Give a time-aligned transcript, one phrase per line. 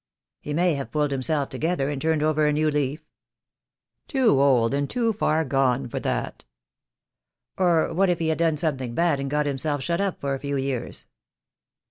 [0.39, 4.19] "He may have pulled himself together, and turned over a new leaf." I76 THE DAY
[4.21, 4.35] WILL COME.
[4.37, 6.43] "Too old, and too far gone for that."
[7.55, 10.39] "Or what if he had done something bad and got himself shut up for a
[10.39, 11.05] few years?"